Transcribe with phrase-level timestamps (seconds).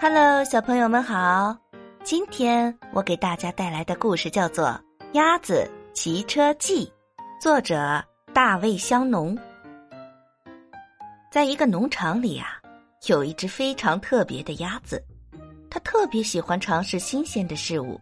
[0.00, 1.56] Hello，小朋友们好！
[2.02, 4.66] 今天我给大家带来的故事叫做
[5.12, 6.86] 《鸭子骑车记》，
[7.40, 9.38] 作者大卫香农。
[11.30, 12.60] 在一个农场里啊，
[13.06, 15.02] 有一只非常特别的鸭子，
[15.70, 17.98] 它特别喜欢尝试新鲜的事物。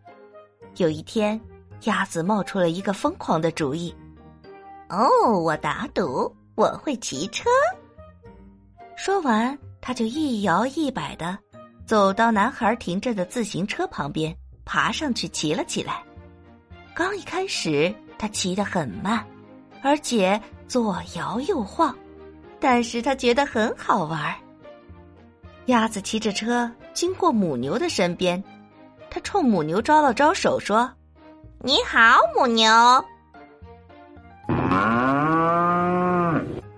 [0.77, 1.39] 有一天，
[1.83, 3.95] 鸭子冒出了一个疯狂的主意
[4.89, 7.51] ：“哦，我打赌我会骑车。”
[8.97, 11.39] 说完，他就一摇一摆的。
[11.86, 16.03] 走到男孩停着的自行车旁边，爬上去骑了起来。
[16.95, 19.25] 刚一开始，他骑得很慢，
[19.82, 21.95] 而且左摇右晃，
[22.61, 24.35] 但是他觉得很好玩。
[25.67, 28.43] 鸭子骑着车经过母牛的身边，
[29.11, 30.91] 他冲母牛招了招手，说
[31.61, 32.72] ：“你好，母牛。”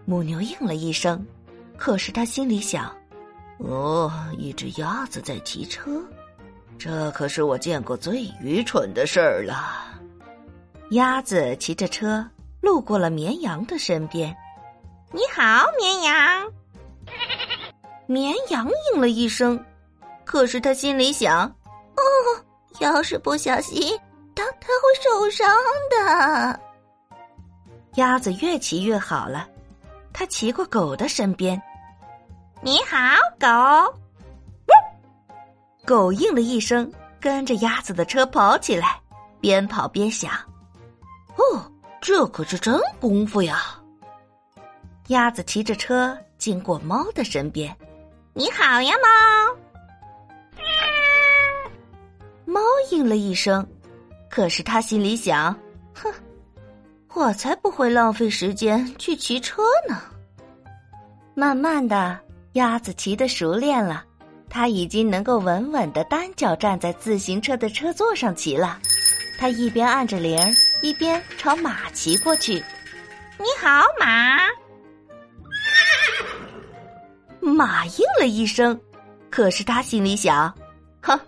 [0.04, 1.24] 母牛应了一声，
[1.76, 2.94] 可是他心里想。
[3.58, 6.02] 哦，一只鸭子在骑车，
[6.78, 9.84] 这可是我见过最愚蠢的事儿了。
[10.90, 12.24] 鸭子骑着车
[12.60, 14.36] 路过了绵羊的身边，
[15.12, 16.52] 你好，绵羊。
[18.06, 19.58] 绵羊应了一声，
[20.24, 22.02] 可是他心里想：哦，
[22.80, 23.98] 要是不小心，
[24.34, 25.48] 它它会受伤
[25.90, 26.60] 的。
[27.94, 29.48] 鸭子越骑越好了，
[30.12, 31.60] 它骑过狗的身边。
[32.64, 32.96] 你好，
[33.38, 33.94] 狗。
[35.84, 38.98] 狗应了一声，跟着鸭子的车跑起来，
[39.38, 40.32] 边跑边想
[41.36, 41.70] ：“哦，
[42.00, 43.78] 这可是真功夫呀！”
[45.08, 47.76] 鸭子骑着车经过猫的身边
[48.32, 50.58] ，“你好呀，猫。”
[52.50, 53.66] 猫应了一声，
[54.30, 55.54] 可是他心里想
[55.92, 56.10] ：“哼，
[57.12, 60.00] 我才不会浪费时间去骑车呢。”
[61.36, 62.18] 慢慢的。
[62.54, 64.04] 鸭子骑得熟练了，
[64.48, 68.78] 它已经能够稳稳的单脚站在自行车的车座上骑了。
[69.36, 72.62] 它一边按着铃儿，一边朝马骑过去。
[73.38, 74.38] “你好，马！”
[77.42, 78.80] 马应了一声，
[79.30, 80.54] 可是他心里想
[81.02, 81.18] ：“哼，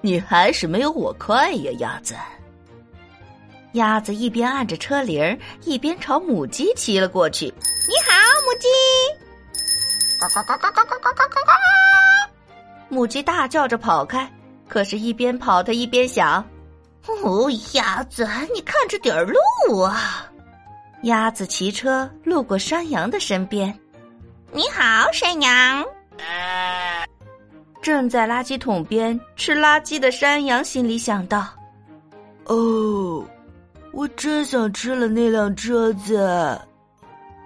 [0.00, 2.16] 你还是没有我快呀，鸭子。”
[3.74, 7.46] 鸭子一边按着车铃儿，一边朝母鸡骑了过去。
[7.86, 8.12] “你好，
[8.44, 8.66] 母鸡！”
[10.28, 11.52] 呱呱呱呱呱呱呱呱呱呱！
[12.88, 14.30] 母鸡大叫着跑开，
[14.68, 16.44] 可是，一边跑，它一边想
[17.24, 20.26] ：“哦，鸭子，你看着点儿路啊！”
[21.04, 23.76] 鸭子骑车路过山羊的身边
[24.52, 25.84] ，“你好，山羊。”
[27.82, 31.48] 正在垃圾桶边吃垃圾的山羊心里想到
[32.46, 33.26] ：“哦，
[33.92, 36.60] 我真想吃了那辆车子。”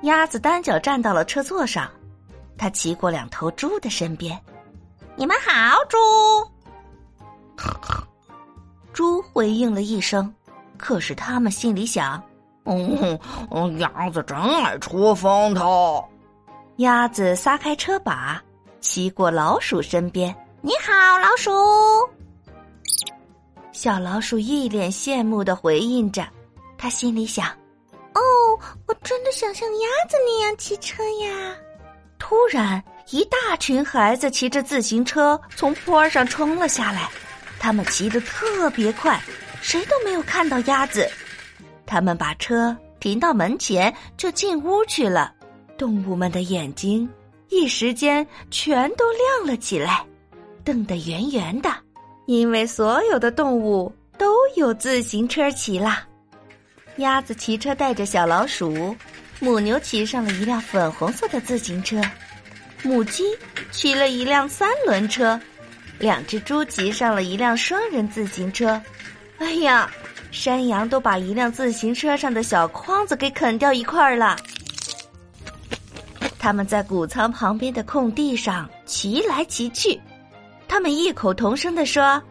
[0.03, 1.91] 鸭子单脚站到了车座上。
[2.58, 4.40] 他骑过两头猪的身边，
[5.14, 5.96] 你们好，猪。
[8.92, 10.32] 猪回应了一声，
[10.78, 12.22] 可是他们心里想
[12.64, 16.04] ：“嗯，鸭子真爱出风头。”
[16.76, 18.42] 鸭子撒开车把，
[18.80, 21.50] 骑过老鼠身边，你好，老鼠。
[23.72, 26.26] 小老鼠一脸羡慕的回应着，
[26.78, 27.46] 他心里想
[28.14, 28.20] ：“哦，
[28.86, 31.54] 我真的想像鸭子那样骑车呀。”
[32.19, 37.09] 突然，一大群孩子骑着自行车从坡上冲了下来，
[37.59, 39.21] 他们骑得特别快，
[39.60, 41.09] 谁都没有看到鸭子。
[41.84, 45.32] 他们把车停到门前，就进屋去了。
[45.78, 47.09] 动物们的眼睛
[47.49, 50.04] 一时间全都亮了起来，
[50.65, 51.71] 瞪得圆圆的，
[52.27, 56.04] 因为所有的动物都有自行车骑啦。
[56.97, 58.97] 鸭子骑车带着小老鼠。
[59.38, 62.00] 母牛骑上了一辆粉红色的自行车，
[62.82, 63.24] 母鸡
[63.70, 65.38] 骑了一辆三轮车，
[65.98, 68.80] 两只猪骑上了一辆双人自行车。
[69.38, 69.91] 哎呀，
[70.30, 74.36] 山羊都把一辆自行车上的小筐子给啃掉一块儿了。
[76.38, 80.00] 他们在谷仓旁边的空地上骑来骑去，
[80.66, 82.22] 他们异口同声地说：“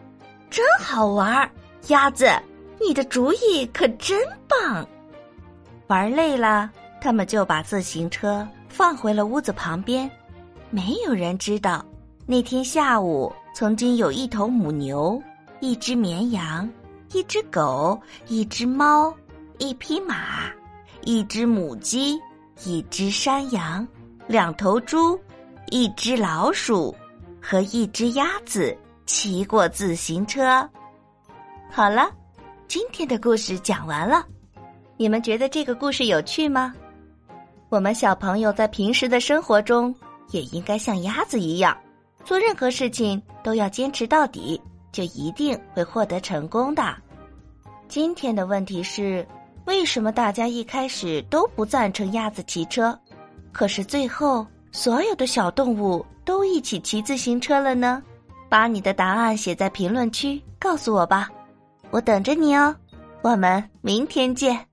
[0.50, 1.48] 真好玩！
[1.88, 2.28] 鸭子，
[2.80, 4.86] 你的主意可真棒！”
[5.86, 6.70] 玩累了。
[7.00, 10.10] 他们就把自行车放回了屋子旁边。
[10.70, 11.84] 没有人知道，
[12.26, 15.22] 那天下午曾经有一头母牛、
[15.60, 16.68] 一只绵羊、
[17.12, 19.14] 一只狗、一只猫、
[19.58, 20.50] 一匹马、
[21.02, 22.18] 一只母鸡、
[22.64, 23.86] 一只山羊、
[24.26, 25.18] 两头猪、
[25.68, 26.94] 一只老鼠
[27.40, 28.76] 和一只鸭子
[29.06, 30.68] 骑过自行车。
[31.70, 32.10] 好了，
[32.66, 34.26] 今天的故事讲完了。
[34.96, 36.74] 你们觉得这个故事有趣吗？
[37.68, 39.94] 我们小朋友在平时的生活中，
[40.30, 41.76] 也应该像鸭子一样，
[42.24, 44.60] 做任何事情都要坚持到底，
[44.92, 46.94] 就一定会获得成功的。
[47.88, 49.26] 今天的问题是：
[49.64, 52.96] 为什么大家一开始都不赞成鸭子骑车，
[53.52, 58.02] 可是最后所有的小动物都一起骑自行车了呢？
[58.48, 61.28] 把你的答案写在评论区，告诉我吧，
[61.90, 62.74] 我等着你哦。
[63.22, 64.64] 我们明天见。